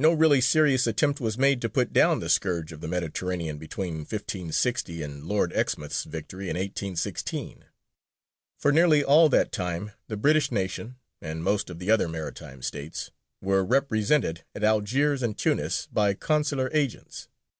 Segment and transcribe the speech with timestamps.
[0.00, 3.98] No really serious attempt was made to put down the scourge of the Mediterranean between
[3.98, 7.66] 1560 and Lord Exmouth's victory in 1816.
[8.58, 13.12] For nearly all that time the British nation, and most of the other maritime states,
[13.40, 17.28] were represented at Algiers and Tunis by consular agents.